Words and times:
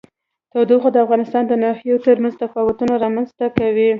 تودوخه 0.51 0.89
د 0.93 0.97
افغانستان 1.05 1.43
د 1.47 1.53
ناحیو 1.63 2.03
ترمنځ 2.05 2.33
تفاوتونه 2.43 2.93
رامنځ 3.03 3.29
ته 3.39 3.47
کوي. 3.57 3.89